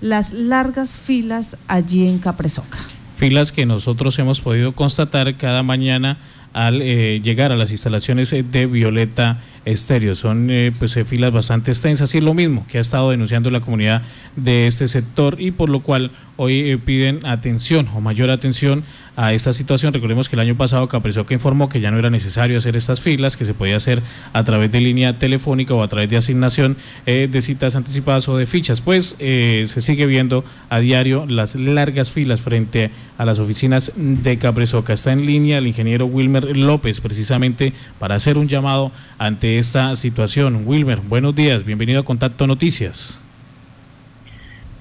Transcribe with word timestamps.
las 0.00 0.32
largas 0.32 0.96
filas 0.96 1.56
allí 1.66 2.06
en 2.06 2.18
Capresoca. 2.18 2.78
Filas 3.16 3.50
que 3.50 3.66
nosotros 3.66 4.18
hemos 4.18 4.40
podido 4.40 4.72
constatar 4.72 5.36
cada 5.36 5.62
mañana 5.62 6.18
al 6.52 6.82
eh, 6.82 7.20
llegar 7.22 7.52
a 7.52 7.56
las 7.56 7.70
instalaciones 7.70 8.30
de 8.30 8.66
Violeta 8.66 9.40
Estéreo. 9.64 10.14
Son 10.14 10.50
eh, 10.50 10.72
pues 10.78 10.96
eh, 10.96 11.04
filas 11.04 11.32
bastante 11.32 11.70
extensas 11.70 12.14
y 12.14 12.18
es 12.18 12.24
lo 12.24 12.34
mismo 12.34 12.66
que 12.68 12.78
ha 12.78 12.80
estado 12.80 13.10
denunciando 13.10 13.50
la 13.50 13.60
comunidad 13.60 14.02
de 14.36 14.66
este 14.66 14.88
sector 14.88 15.40
y 15.40 15.50
por 15.50 15.68
lo 15.68 15.80
cual 15.80 16.10
hoy 16.36 16.76
piden 16.84 17.26
atención 17.26 17.88
o 17.94 18.00
mayor 18.00 18.30
atención 18.30 18.84
a 19.16 19.32
esta 19.32 19.52
situación. 19.52 19.92
Recordemos 19.92 20.28
que 20.28 20.36
el 20.36 20.40
año 20.40 20.56
pasado 20.56 20.86
Capresoca 20.88 21.34
informó 21.34 21.68
que 21.68 21.80
ya 21.80 21.90
no 21.90 21.98
era 21.98 22.08
necesario 22.08 22.56
hacer 22.56 22.76
estas 22.76 23.00
filas, 23.00 23.36
que 23.36 23.44
se 23.44 23.54
podía 23.54 23.76
hacer 23.76 24.02
a 24.32 24.44
través 24.44 24.70
de 24.70 24.80
línea 24.80 25.18
telefónica 25.18 25.74
o 25.74 25.82
a 25.82 25.88
través 25.88 26.08
de 26.08 26.16
asignación 26.16 26.76
de 27.04 27.42
citas 27.42 27.74
anticipadas 27.74 28.28
o 28.28 28.36
de 28.36 28.46
fichas. 28.46 28.80
Pues 28.80 29.16
se 29.18 29.80
sigue 29.80 30.06
viendo 30.06 30.44
a 30.68 30.78
diario 30.78 31.26
las 31.26 31.56
largas 31.56 32.12
filas 32.12 32.40
frente 32.40 32.92
a 33.18 33.24
las 33.24 33.40
oficinas 33.40 33.90
de 33.96 34.38
Capresoca. 34.38 34.92
Está 34.92 35.10
en 35.10 35.26
línea 35.26 35.58
el 35.58 35.66
ingeniero 35.66 36.06
Wilmer 36.06 36.47
López 36.54 37.00
precisamente 37.00 37.72
para 37.98 38.14
hacer 38.14 38.38
un 38.38 38.48
llamado 38.48 38.92
ante 39.18 39.58
esta 39.58 39.94
situación. 39.96 40.62
Wilmer, 40.66 41.00
buenos 41.00 41.34
días, 41.34 41.64
bienvenido 41.64 42.00
a 42.00 42.04
Contacto 42.04 42.46
Noticias. 42.46 43.22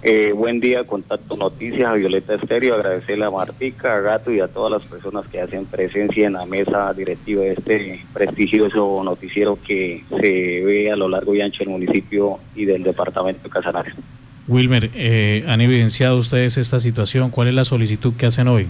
Eh, 0.04 0.32
buen 0.32 0.60
día, 0.60 0.84
Contacto 0.84 1.36
Noticias, 1.36 1.90
a 1.90 1.96
Violeta 1.96 2.36
Estéreo, 2.36 2.76
agradecerle 2.76 3.26
a 3.26 3.32
Martica, 3.32 3.98
a 3.98 4.00
Gato 4.00 4.32
y 4.32 4.40
a 4.40 4.48
todas 4.48 4.72
las 4.72 4.84
personas 4.84 5.26
que 5.28 5.42
hacen 5.42 5.66
presencia 5.66 6.28
en 6.28 6.34
la 6.34 6.46
mesa 6.46 6.94
directiva 6.94 7.42
de 7.42 7.54
este 7.54 8.06
prestigioso 8.14 9.02
noticiero 9.04 9.58
que 9.68 10.04
se 10.10 10.64
ve 10.64 10.92
a 10.92 10.96
lo 10.96 11.10
largo 11.10 11.34
y 11.34 11.42
ancho 11.42 11.60
del 11.60 11.70
municipio 11.70 12.40
y 12.56 12.66
del 12.66 12.84
departamento 12.84 13.44
de 13.44 13.50
Casanares. 13.50 13.96
Wilmer, 14.48 14.92
eh, 14.94 15.44
¿han 15.48 15.62
evidenciado 15.62 16.18
ustedes 16.18 16.58
esta 16.58 16.80
situación? 16.80 17.32
¿Cuál 17.32 17.50
es 17.50 17.56
la 17.56 17.66
solicitud 17.66 18.14
que 18.14 18.28
hacen 18.28 18.48
hoy? 18.48 18.68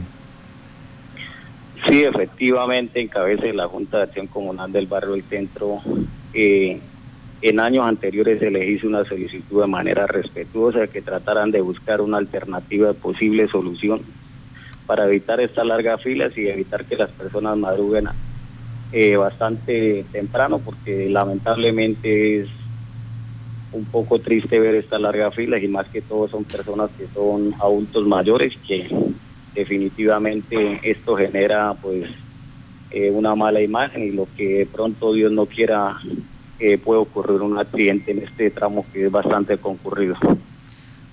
Sí, 1.89 2.03
efectivamente, 2.03 2.99
en 2.99 3.07
cabeza 3.07 3.43
de 3.43 3.53
la 3.53 3.67
Junta 3.67 3.97
de 3.97 4.03
Acción 4.03 4.27
Comunal 4.27 4.71
del 4.73 4.87
Barrio 4.87 5.13
del 5.13 5.23
Centro, 5.23 5.81
eh, 6.33 6.81
en 7.41 7.59
años 7.61 7.85
anteriores 7.85 8.39
se 8.39 8.51
les 8.51 8.67
hizo 8.69 8.87
una 8.87 9.05
solicitud 9.05 9.61
de 9.61 9.67
manera 9.67 10.05
respetuosa 10.05 10.87
que 10.87 11.01
trataran 11.01 11.51
de 11.51 11.61
buscar 11.61 12.01
una 12.01 12.17
alternativa 12.17 12.89
de 12.89 12.93
posible 12.95 13.47
solución 13.47 14.01
para 14.85 15.05
evitar 15.05 15.39
estas 15.39 15.65
largas 15.65 16.01
filas 16.01 16.37
y 16.37 16.49
evitar 16.49 16.83
que 16.85 16.97
las 16.97 17.11
personas 17.11 17.57
madruguen 17.57 18.09
eh, 18.91 19.15
bastante 19.15 20.05
temprano, 20.11 20.59
porque 20.59 21.09
lamentablemente 21.09 22.41
es 22.41 22.49
un 23.71 23.85
poco 23.85 24.19
triste 24.19 24.59
ver 24.59 24.75
estas 24.75 24.99
largas 24.99 25.35
filas 25.35 25.63
y 25.63 25.67
más 25.67 25.87
que 25.87 26.01
todo 26.01 26.27
son 26.27 26.43
personas 26.43 26.89
que 26.97 27.07
son 27.13 27.53
adultos 27.61 28.05
mayores 28.07 28.53
que 28.67 28.89
definitivamente 29.53 30.79
esto 30.83 31.15
genera 31.15 31.73
pues 31.81 32.09
eh, 32.91 33.11
una 33.11 33.35
mala 33.35 33.61
imagen 33.61 34.03
y 34.03 34.11
lo 34.11 34.27
que 34.37 34.67
pronto 34.71 35.13
Dios 35.13 35.31
no 35.31 35.45
quiera 35.45 35.97
eh, 36.59 36.77
puede 36.77 37.01
ocurrir 37.01 37.41
un 37.41 37.57
accidente 37.57 38.11
en 38.11 38.19
este 38.19 38.49
tramo 38.49 38.85
que 38.91 39.05
es 39.05 39.11
bastante 39.11 39.57
concurrido. 39.57 40.15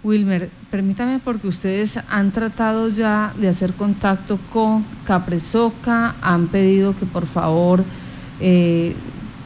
Wilmer, 0.04 0.50
permítame 0.70 1.18
porque 1.18 1.48
ustedes 1.48 1.98
han 2.10 2.30
tratado 2.30 2.90
ya 2.90 3.32
de 3.38 3.48
hacer 3.48 3.72
contacto 3.72 4.38
con 4.52 4.84
Capresoca, 5.04 6.14
han 6.20 6.48
pedido 6.48 6.94
que 6.96 7.06
por 7.06 7.26
favor 7.26 7.82
eh, 8.40 8.94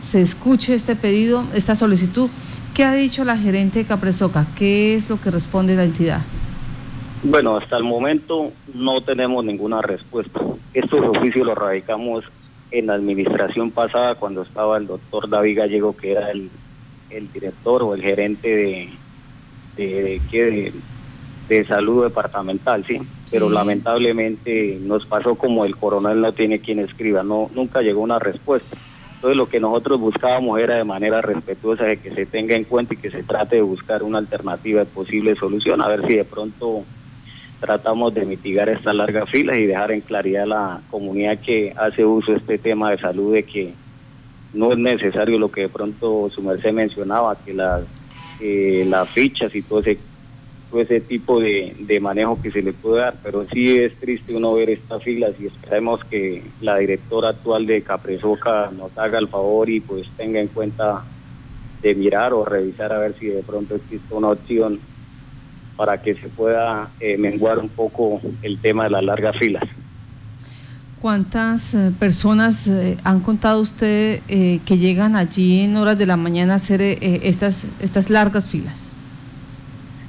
se 0.07 0.21
escuche 0.21 0.75
este 0.75 0.97
pedido, 0.97 1.45
esta 1.55 1.77
solicitud. 1.77 2.29
¿Qué 2.75 2.85
ha 2.85 2.93
dicho 2.93 3.25
la 3.25 3.37
gerente 3.37 3.81
de 3.81 3.85
Capresoca? 3.85 4.47
¿Qué 4.57 4.95
es 4.97 5.09
lo 5.09 5.21
que 5.21 5.31
responde 5.31 5.77
la 5.77 5.85
entidad? 5.85 6.23
Bueno, 7.23 7.57
hasta 7.57 7.77
el 7.77 7.83
momento 7.83 8.53
no 8.75 9.01
tenemos 9.01 9.45
ninguna 9.45 9.83
respuesta. 9.83 10.41
Estos 10.73 11.01
oficios 11.01 11.47
los 11.47 11.59
radicamos 11.59 12.25
en 12.71 12.87
la 12.87 12.95
administración 12.95 13.71
pasada 13.71 14.15
cuando 14.15 14.43
estaba 14.43 14.79
el 14.79 14.87
doctor 14.87 15.29
David 15.29 15.59
Gallego, 15.59 15.97
que 15.97 16.13
era 16.13 16.31
el, 16.31 16.51
director 17.33 17.83
o 17.83 17.95
el 17.95 18.03
gerente 18.03 18.49
de, 18.49 18.91
de, 19.77 20.73
de, 21.49 21.65
salud 21.65 22.05
departamental, 22.05 22.85
¿sí? 22.87 23.01
Pero 23.31 23.49
lamentablemente 23.49 24.79
nos 24.81 25.05
pasó 25.07 25.35
como 25.35 25.65
el 25.65 25.77
coronel 25.77 26.21
no 26.21 26.33
tiene 26.33 26.61
quien 26.61 26.79
escriba, 26.79 27.23
no 27.25 27.51
nunca 27.53 27.81
llegó 27.81 28.01
una 28.01 28.19
respuesta. 28.19 28.77
Entonces 29.15 29.37
lo 29.37 29.49
que 29.49 29.59
nosotros 29.59 29.99
buscábamos 29.99 30.61
era 30.61 30.77
de 30.77 30.85
manera 30.85 31.21
respetuosa 31.21 31.85
de 31.85 31.97
que 31.97 32.15
se 32.15 32.27
tenga 32.27 32.55
en 32.55 32.63
cuenta 32.63 32.95
y 32.95 32.99
que 32.99 33.11
se 33.11 33.25
trate 33.25 33.57
de 33.57 33.63
buscar 33.63 34.05
una 34.05 34.19
alternativa 34.19 34.81
de 34.81 34.87
posible 34.87 35.35
solución, 35.35 35.83
a 35.83 35.89
ver 35.89 36.07
si 36.07 36.15
de 36.15 36.25
pronto 36.25 36.85
tratamos 37.61 38.15
de 38.15 38.25
mitigar 38.25 38.69
estas 38.69 38.95
largas 38.95 39.29
filas 39.31 39.59
y 39.59 39.67
dejar 39.67 39.93
en 39.93 40.01
claridad 40.01 40.45
a 40.45 40.47
la 40.47 40.81
comunidad 40.91 41.39
que 41.39 41.73
hace 41.77 42.05
uso 42.05 42.33
de 42.33 42.39
este 42.39 42.59
tema 42.59 42.91
de 42.91 42.99
salud 42.99 43.35
de 43.35 43.43
que 43.43 43.75
no 44.53 44.73
es 44.73 44.79
necesario 44.79 45.39
lo 45.39 45.51
que 45.51 45.63
de 45.63 45.69
pronto 45.69 46.31
su 46.31 46.43
merced 46.43 46.73
mencionaba, 46.73 47.37
que 47.45 47.53
las, 47.53 47.83
eh, 48.41 48.87
las 48.89 49.09
fichas 49.09 49.55
y 49.55 49.63
todo 49.63 49.81
ese, 49.81 49.99
todo 50.71 50.81
ese 50.81 51.01
tipo 51.01 51.41
de, 51.41 51.75
de, 51.81 52.01
manejo 52.01 52.41
que 52.41 52.51
se 52.51 52.63
le 52.63 52.73
puede 52.73 53.03
dar, 53.03 53.15
pero 53.23 53.47
sí 53.53 53.77
es 53.77 53.95
triste 53.97 54.35
uno 54.35 54.55
ver 54.55 54.71
estas 54.71 55.03
filas 55.03 55.33
y 55.39 55.47
esperemos 55.47 56.03
que 56.05 56.43
la 56.61 56.77
directora 56.79 57.31
actual 57.31 57.67
de 57.67 57.83
Capresoca 57.83 58.71
nos 58.71 58.97
haga 58.97 59.19
el 59.19 59.29
favor 59.29 59.69
y 59.69 59.81
pues 59.81 60.09
tenga 60.17 60.41
en 60.41 60.49
cuenta 60.49 61.05
de 61.83 61.95
mirar 61.95 62.33
o 62.33 62.45
revisar 62.45 62.93
a 62.93 63.01
ver 63.01 63.15
si 63.19 63.27
de 63.27 63.43
pronto 63.43 63.77
existe 63.77 64.15
una 64.15 64.31
opción 64.31 64.81
para 65.79 66.03
que 66.03 66.17
se 66.17 66.29
pueda 66.29 66.91
eh, 66.99 67.17
menguar 67.17 67.61
un 67.61 67.69
poco 67.69 68.21
el 68.43 68.59
tema 68.59 68.85
de 68.85 68.91
las 68.91 69.05
largas 69.05 69.39
filas. 69.39 69.63
¿Cuántas 71.01 71.73
eh, 71.73 71.93
personas 71.97 72.67
eh, 72.67 72.97
han 73.05 73.21
contado 73.21 73.61
usted 73.61 74.21
que 74.27 74.77
llegan 74.77 75.15
allí 75.15 75.61
en 75.61 75.77
horas 75.77 75.97
de 75.97 76.07
la 76.07 76.17
mañana 76.17 76.55
a 76.55 76.57
hacer 76.57 76.83
estas, 76.83 77.65
estas 77.81 78.11
largas 78.11 78.49
filas? 78.49 78.93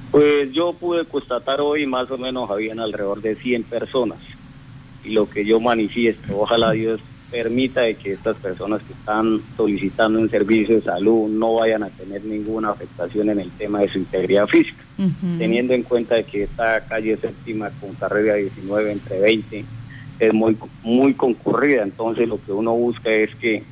Pues 0.09 0.51
yo 0.51 0.73
pude 0.73 1.05
constatar 1.05 1.61
hoy 1.61 1.85
más 1.85 2.09
o 2.09 2.17
menos 2.17 2.49
habían 2.49 2.79
alrededor 2.79 3.21
de 3.21 3.35
100 3.35 3.63
personas. 3.65 4.17
Y 5.05 5.13
lo 5.13 5.29
que 5.29 5.45
yo 5.45 5.59
manifiesto, 5.59 6.39
ojalá 6.39 6.71
Dios 6.71 6.99
permita 7.31 7.81
de 7.81 7.95
que 7.95 8.13
estas 8.13 8.37
personas 8.37 8.81
que 8.83 8.93
están 8.93 9.41
solicitando 9.55 10.19
un 10.19 10.29
servicio 10.29 10.75
de 10.75 10.81
salud 10.81 11.29
no 11.29 11.55
vayan 11.55 11.83
a 11.83 11.89
tener 11.89 12.23
ninguna 12.23 12.71
afectación 12.71 13.29
en 13.29 13.39
el 13.39 13.51
tema 13.51 13.81
de 13.81 13.89
su 13.89 13.99
integridad 13.99 14.47
física, 14.47 14.83
teniendo 15.37 15.73
en 15.73 15.83
cuenta 15.83 16.15
de 16.15 16.25
que 16.25 16.43
esta 16.43 16.81
calle 16.81 17.17
séptima 17.17 17.69
con 17.79 17.93
carrera 17.95 18.35
19 18.35 18.91
entre 18.91 19.19
20 19.19 19.65
es 20.19 20.33
muy 20.33 20.57
muy 20.83 21.13
concurrida, 21.13 21.83
entonces 21.83 22.27
lo 22.27 22.41
que 22.43 22.51
uno 22.51 22.73
busca 22.73 23.09
es 23.09 23.33
que 23.35 23.63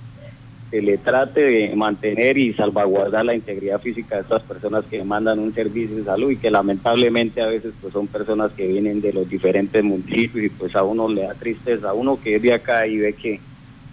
se 0.69 0.81
le 0.81 0.97
trate 0.97 1.41
de 1.41 1.75
mantener 1.75 2.37
y 2.37 2.53
salvaguardar 2.53 3.25
la 3.25 3.35
integridad 3.35 3.79
física 3.79 4.15
de 4.15 4.21
estas 4.23 4.43
personas 4.43 4.83
que 4.85 4.97
demandan 4.97 5.39
un 5.39 5.53
servicio 5.53 5.95
de 5.95 6.03
salud 6.03 6.31
y 6.31 6.37
que 6.37 6.51
lamentablemente 6.51 7.41
a 7.41 7.47
veces 7.47 7.73
pues 7.79 7.93
son 7.93 8.07
personas 8.07 8.51
que 8.51 8.67
vienen 8.67 8.99
de 8.99 9.13
los 9.13 9.29
diferentes 9.29 9.81
municipios 9.81 10.45
y 10.45 10.49
pues 10.49 10.75
a 10.75 10.83
uno 10.83 11.07
le 11.07 11.23
da 11.23 11.33
tristeza, 11.35 11.89
a 11.89 11.93
uno 11.93 12.19
que 12.21 12.35
es 12.35 12.41
de 12.41 12.53
acá 12.53 12.85
y 12.85 12.97
ve 12.97 13.13
que 13.13 13.39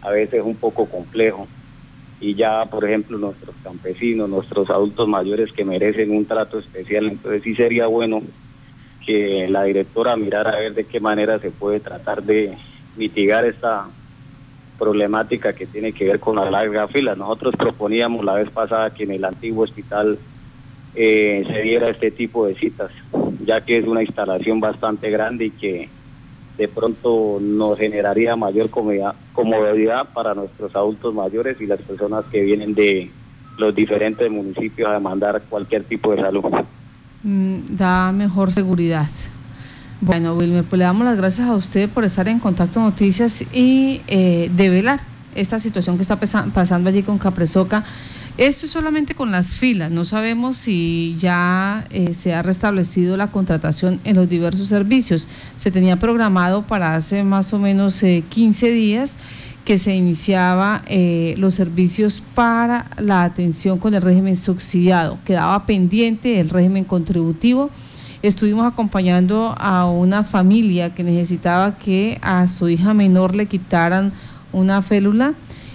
a 0.04 0.10
veces 0.10 0.34
es 0.34 0.44
un 0.44 0.56
poco 0.56 0.86
complejo 0.86 1.48
y 2.20 2.34
ya 2.34 2.64
por 2.66 2.84
ejemplo 2.84 3.18
nuestros 3.18 3.56
campesinos, 3.62 4.28
nuestros 4.28 4.70
adultos 4.70 5.08
mayores 5.08 5.52
que 5.52 5.64
merecen 5.64 6.10
un 6.10 6.26
trato 6.26 6.58
especial, 6.58 7.06
entonces 7.06 7.42
sí 7.42 7.54
sería 7.54 7.86
bueno 7.86 8.22
que 9.04 9.48
la 9.48 9.64
directora 9.64 10.16
mirara 10.16 10.50
a 10.50 10.60
ver 10.60 10.74
de 10.74 10.84
qué 10.84 11.00
manera 11.00 11.38
se 11.38 11.50
puede 11.50 11.80
tratar 11.80 12.22
de 12.22 12.56
mitigar 12.96 13.44
esta 13.44 13.88
problemática 14.78 15.52
que 15.52 15.66
tiene 15.66 15.92
que 15.92 16.04
ver 16.04 16.20
con 16.20 16.36
la 16.36 16.50
larga 16.50 16.88
fila. 16.88 17.14
Nosotros 17.14 17.54
proponíamos 17.56 18.24
la 18.24 18.34
vez 18.34 18.50
pasada 18.50 18.92
que 18.92 19.04
en 19.04 19.12
el 19.12 19.24
antiguo 19.24 19.64
hospital 19.64 20.18
eh, 20.94 21.44
se 21.46 21.62
diera 21.62 21.90
este 21.90 22.10
tipo 22.10 22.46
de 22.46 22.54
citas, 22.54 22.90
ya 23.44 23.60
que 23.60 23.78
es 23.78 23.86
una 23.86 24.02
instalación 24.02 24.60
bastante 24.60 25.10
grande 25.10 25.46
y 25.46 25.50
que 25.50 25.88
de 26.56 26.68
pronto 26.68 27.38
nos 27.40 27.78
generaría 27.78 28.36
mayor 28.36 28.70
comodidad, 28.70 30.08
para 30.12 30.34
nuestros 30.34 30.74
adultos 30.76 31.12
mayores 31.14 31.60
y 31.60 31.66
las 31.66 31.80
personas 31.80 32.24
que 32.30 32.42
vienen 32.42 32.74
de 32.74 33.10
los 33.58 33.74
diferentes 33.74 34.30
municipios 34.30 34.88
a 34.88 34.94
demandar 34.94 35.42
cualquier 35.48 35.84
tipo 35.84 36.12
de 36.12 36.22
salud. 36.22 36.44
Mm, 37.22 37.76
da 37.76 38.12
mejor 38.12 38.52
seguridad. 38.52 39.08
Bueno, 40.00 40.34
Wilmer, 40.34 40.64
pues 40.64 40.78
le 40.78 40.84
damos 40.84 41.04
las 41.04 41.16
gracias 41.16 41.48
a 41.48 41.54
usted 41.54 41.88
por 41.88 42.04
estar 42.04 42.28
en 42.28 42.38
Contacto 42.38 42.80
Noticias 42.80 43.42
y 43.52 44.02
eh, 44.06 44.50
develar 44.54 45.00
esta 45.34 45.58
situación 45.58 45.96
que 45.96 46.02
está 46.02 46.18
pasando 46.18 46.88
allí 46.88 47.02
con 47.02 47.18
Capresoca. 47.18 47.84
Esto 48.36 48.66
es 48.66 48.72
solamente 48.72 49.14
con 49.14 49.30
las 49.30 49.54
filas, 49.54 49.92
no 49.92 50.04
sabemos 50.04 50.56
si 50.56 51.14
ya 51.16 51.86
eh, 51.90 52.14
se 52.14 52.34
ha 52.34 52.42
restablecido 52.42 53.16
la 53.16 53.30
contratación 53.30 54.00
en 54.02 54.16
los 54.16 54.28
diversos 54.28 54.66
servicios. 54.66 55.28
Se 55.56 55.70
tenía 55.70 56.00
programado 56.00 56.62
para 56.62 56.96
hace 56.96 57.22
más 57.22 57.52
o 57.52 57.60
menos 57.60 58.02
15 58.28 58.66
eh, 58.66 58.70
días 58.72 59.16
que 59.64 59.78
se 59.78 59.94
iniciaba 59.94 60.82
eh, 60.88 61.36
los 61.38 61.54
servicios 61.54 62.24
para 62.34 62.90
la 62.98 63.22
atención 63.22 63.78
con 63.78 63.94
el 63.94 64.02
régimen 64.02 64.34
subsidiado. 64.34 65.16
Quedaba 65.24 65.64
pendiente 65.64 66.40
el 66.40 66.50
régimen 66.50 66.84
contributivo 66.84 67.70
estuvimos 68.20 68.66
acompañando 68.66 69.54
a 69.58 69.84
una 69.84 70.24
familia 70.24 70.94
que 70.94 71.04
necesitaba 71.04 71.76
que 71.76 72.18
a 72.22 72.48
su 72.48 72.70
hija 72.70 72.94
menor 72.94 73.34
le 73.36 73.46
quitaran 73.46 74.12
una 74.50 74.80
félula 74.80 75.34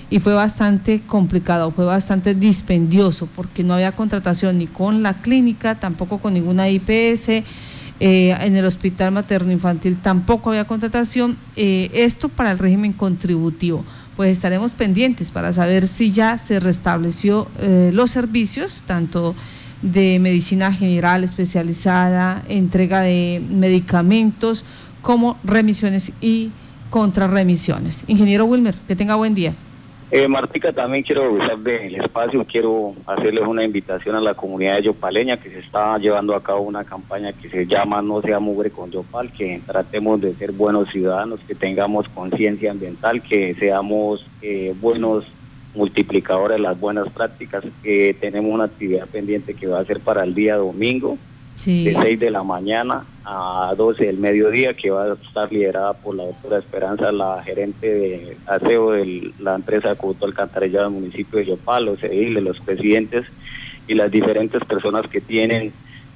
y 0.10 0.20
fue 0.20 0.34
bastante 0.34 1.02
complicado, 1.02 1.72
fue 1.72 1.86
bastante 1.86 2.34
dispendioso 2.34 3.28
porque 3.36 3.64
no 3.64 3.76
había 3.76 3.92
contratación 3.92 4.58
ni 4.58 4.68
con 4.68 5.04
la 5.04 5.22
clínica, 5.22 5.76
tampoco 5.76 6.18
con 6.18 6.34
ninguna 6.34 6.70
IPS, 6.70 7.44
eh, 8.02 8.34
en 8.40 8.56
el 8.56 8.66
hospital 8.66 9.12
materno 9.12 9.52
infantil 9.52 9.98
tampoco 9.98 10.50
había 10.50 10.66
contratación, 10.66 11.38
eh, 11.56 11.92
esto 11.94 12.30
para 12.30 12.52
el 12.52 12.58
régimen 12.58 12.94
contributivo. 12.94 13.84
Pues 14.16 14.32
estaremos 14.32 14.72
pendientes 14.72 15.32
para 15.32 15.54
saber 15.54 15.88
si 15.88 16.12
ya 16.12 16.38
se 16.38 16.60
restableció 16.60 17.48
eh, 17.60 17.92
los 17.94 18.12
servicios, 18.12 18.84
tanto 18.86 19.36
de 19.82 20.20
medicina 20.20 20.74
general 20.74 21.24
especializada, 21.24 22.44
entrega 22.50 23.02
de 23.02 23.42
medicamentos, 23.50 24.66
como 25.02 25.38
remisiones 25.44 26.12
y 26.20 26.52
contrarremisiones. 26.90 28.04
Ingeniero 28.08 28.46
Wilmer, 28.46 28.76
que 28.88 28.96
tenga 28.96 29.16
buen 29.16 29.36
día. 29.36 29.54
Eh, 30.12 30.28
Martica, 30.28 30.74
también 30.74 31.04
quiero 31.04 31.32
usar 31.32 31.60
del 31.60 31.94
espacio, 31.94 32.44
quiero 32.44 32.96
hacerles 33.06 33.46
una 33.46 33.64
invitación 33.64 34.16
a 34.16 34.22
la 34.22 34.34
comunidad 34.34 34.78
de 34.78 34.84
Yopaleña 34.84 35.38
que 35.38 35.52
se 35.52 35.60
está 35.60 36.00
llevando 36.00 36.34
a 36.36 36.42
cabo 36.42 36.62
una 36.62 36.84
campaña 36.84 37.32
que 37.32 37.48
se 37.48 37.68
llama 37.68 38.02
No 38.02 38.20
sea 38.24 38.40
mugre 38.40 38.72
con 38.72 38.90
Yopal, 38.90 39.32
que 39.32 39.62
tratemos 39.68 40.20
de 40.20 40.34
ser 40.34 40.52
buenos 40.52 40.90
ciudadanos, 40.90 41.40
que 41.48 41.54
tengamos 41.54 42.10
conciencia 42.10 42.72
ambiental, 42.72 43.22
que 43.22 43.54
seamos 43.54 44.26
eh, 44.42 44.74
buenos 44.82 45.26
multiplicadores 45.76 46.58
de 46.58 46.64
las 46.64 46.80
buenas 46.80 47.08
prácticas, 47.10 47.64
que 47.84 48.16
tenemos 48.20 48.52
una 48.52 48.64
actividad 48.64 49.08
pendiente 49.08 49.54
que 49.54 49.68
va 49.68 49.80
a 49.80 49.86
ser 49.86 50.00
para 50.00 50.24
el 50.24 50.34
día 50.34 50.56
domingo, 50.56 51.20
de 51.66 51.98
6 52.02 52.20
de 52.20 52.32
la 52.32 52.44
mañana 52.44 53.06
a 53.26 53.74
12 53.78 54.06
del 54.06 54.18
mediodía, 54.18 54.74
que 54.74 54.90
va 54.90 55.06
a 55.06 55.14
estar 55.14 55.52
liderada 55.52 55.94
por 55.94 56.16
la 56.16 56.26
doctora 56.26 56.60
Esperanza, 56.60 57.12
la 57.12 57.44
gerente 57.44 57.94
de 57.94 58.38
aseo 58.48 58.92
de 58.92 59.32
la 59.40 59.56
empresa 59.56 59.90
de 59.90 59.96
Cubuto 59.96 60.26
Alcantarillado 60.26 60.86
del 60.86 61.02
municipio 61.02 61.40
de 61.40 61.46
Yopal, 61.46 61.86
los 61.86 62.04
ediles, 62.04 62.44
los 62.44 62.60
presidentes 62.60 63.26
y 63.88 63.96
las 63.96 64.12
diferentes 64.12 64.64
personas 64.66 65.08
que 65.08 65.22
tienen 65.22 65.74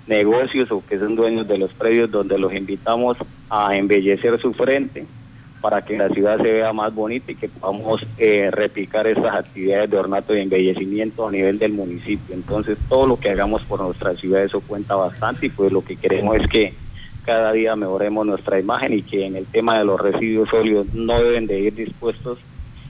negocios 0.07 0.72
o 0.72 0.84
que 0.86 1.00
son 1.00 1.16
dueños 1.16 1.48
de 1.48 1.57
los 1.57 1.74
predios 1.74 2.12
donde 2.12 2.38
los 2.38 2.54
invitamos 2.54 3.18
a 3.50 3.75
embellecer 3.75 4.40
su 4.42 4.54
frente 4.54 5.06
para 5.63 5.81
que 5.81 5.98
la 5.98 6.10
ciudad 6.10 6.36
se 6.39 6.51
vea 6.51 6.74
más 6.74 6.94
bonita 6.94 7.31
y 7.31 7.36
que 7.36 7.48
podamos 7.48 8.06
eh, 8.18 8.50
replicar 8.51 9.07
estas 9.07 9.33
actividades 9.33 9.89
de 9.89 9.98
ornato 9.98 10.36
y 10.36 10.42
embellecimiento 10.42 11.25
a 11.25 11.31
nivel 11.31 11.57
del 11.57 11.71
municipio. 11.71 12.36
Entonces, 12.36 12.77
todo 12.89 13.07
lo 13.07 13.18
que 13.18 13.30
hagamos 13.30 13.62
por 13.63 13.80
nuestra 13.80 14.13
ciudad, 14.18 14.44
eso 14.44 14.60
cuenta 14.60 14.98
bastante 14.98 15.45
y 15.45 15.50
pues 15.50 15.71
lo 15.71 15.81
que 15.81 15.95
queremos 15.95 16.36
es 16.36 16.48
que 16.50 16.74
cada 17.24 17.54
día 17.54 17.77
mejoremos 17.77 18.25
nuestra 18.25 18.60
imagen 18.60 18.92
y 18.94 19.04
que 19.04 19.25
en 19.25 19.38
el 19.38 19.45
tema 19.45 19.80
de 19.80 19.86
los 19.86 20.01
residuos 20.01 20.50
sólidos 20.50 20.94
no 20.94 21.21
deben 21.21 21.48
de 21.48 21.57
ir 21.62 21.74
dispuestos 21.74 22.39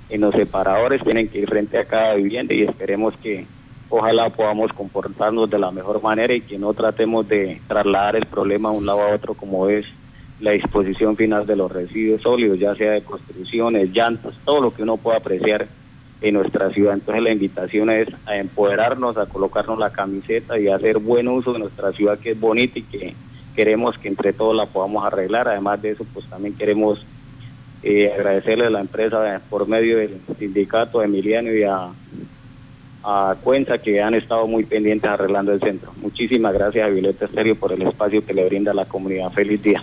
en 0.09 0.21
los 0.21 0.33
separadores, 0.33 1.03
tienen 1.03 1.29
que 1.29 1.41
ir 1.41 1.49
frente 1.49 1.77
a 1.77 1.85
cada 1.85 2.15
vivienda 2.15 2.55
y 2.55 2.63
esperemos 2.63 3.13
que 3.21 3.45
ojalá 3.89 4.31
podamos 4.31 4.73
comportarnos 4.73 5.47
de 5.47 5.59
la 5.59 5.69
mejor 5.69 6.01
manera 6.01 6.33
y 6.33 6.41
que 6.41 6.57
no 6.57 6.73
tratemos 6.73 7.27
de 7.27 7.61
trasladar 7.67 8.15
el 8.15 8.25
problema 8.25 8.71
de 8.71 8.77
un 8.77 8.85
lado 8.87 9.03
a 9.03 9.13
otro 9.13 9.35
como 9.35 9.69
es 9.69 9.85
la 10.43 10.51
disposición 10.51 11.15
final 11.15 11.47
de 11.47 11.55
los 11.55 11.71
residuos 11.71 12.21
sólidos, 12.21 12.59
ya 12.59 12.75
sea 12.75 12.91
de 12.91 13.01
construcciones, 13.01 13.89
llantas, 13.93 14.33
todo 14.43 14.59
lo 14.59 14.73
que 14.73 14.83
uno 14.83 14.97
pueda 14.97 15.19
apreciar 15.19 15.67
en 16.21 16.33
nuestra 16.33 16.69
ciudad. 16.71 16.95
Entonces 16.95 17.23
la 17.23 17.31
invitación 17.31 17.89
es 17.89 18.09
a 18.25 18.35
empoderarnos, 18.35 19.15
a 19.15 19.25
colocarnos 19.25 19.79
la 19.79 19.93
camiseta 19.93 20.59
y 20.59 20.67
a 20.67 20.75
hacer 20.75 20.97
buen 20.99 21.29
uso 21.29 21.53
de 21.53 21.59
nuestra 21.59 21.93
ciudad 21.93 22.19
que 22.19 22.31
es 22.31 22.39
bonita 22.39 22.77
y 22.77 22.81
que 22.81 23.13
queremos 23.55 23.97
que 23.97 24.09
entre 24.09 24.33
todos 24.33 24.53
la 24.53 24.65
podamos 24.65 25.05
arreglar. 25.05 25.47
Además 25.47 25.81
de 25.81 25.91
eso, 25.91 26.05
pues 26.13 26.25
también 26.29 26.55
queremos 26.55 27.05
eh, 27.81 28.11
agradecerle 28.13 28.65
a 28.65 28.69
la 28.69 28.81
empresa 28.81 29.41
por 29.49 29.65
medio 29.65 29.97
del 29.97 30.19
sindicato 30.37 30.99
a 30.99 31.05
Emiliano 31.05 31.53
y 31.53 31.63
a, 31.63 31.87
a 33.01 33.37
Cuenza 33.41 33.77
que 33.77 34.01
han 34.01 34.13
estado 34.13 34.45
muy 34.45 34.65
pendientes 34.65 35.09
arreglando 35.09 35.53
el 35.53 35.61
centro. 35.61 35.93
Muchísimas 36.01 36.53
gracias 36.53 36.85
a 36.85 36.89
Violeta 36.89 37.25
Estéreo 37.25 37.55
por 37.55 37.71
el 37.71 37.83
espacio 37.83 38.25
que 38.25 38.33
le 38.33 38.43
brinda 38.43 38.71
a 38.71 38.75
la 38.75 38.85
comunidad. 38.85 39.31
Feliz 39.31 39.63
día. 39.63 39.81